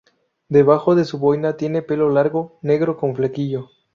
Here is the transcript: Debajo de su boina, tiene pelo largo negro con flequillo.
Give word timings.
Debajo 0.49 0.95
de 0.95 1.05
su 1.05 1.19
boina, 1.19 1.57
tiene 1.57 1.83
pelo 1.83 2.09
largo 2.09 2.57
negro 2.63 2.97
con 2.97 3.15
flequillo. 3.15 3.69